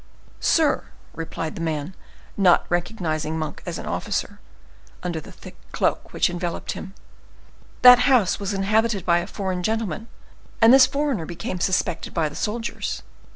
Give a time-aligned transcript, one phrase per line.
[0.39, 1.93] "Sir," replied the man,
[2.35, 4.39] not recognizing Monk as an officer,
[5.03, 6.95] under the thick cloak which enveloped him,
[7.83, 10.07] "that house was inhabited by a foreign gentleman,
[10.59, 13.03] and this foreigner became suspected by the soldiers.